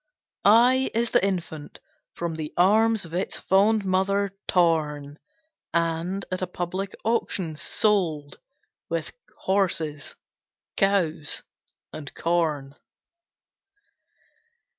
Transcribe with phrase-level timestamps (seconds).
[0.43, 1.77] I I is the Infant,
[2.15, 5.19] from the arms Of its fond mother torn,
[5.75, 8.39] And, at a public auction, sold
[8.89, 9.11] With
[9.41, 10.15] horses,
[10.75, 11.43] cows,
[11.93, 12.73] and corn.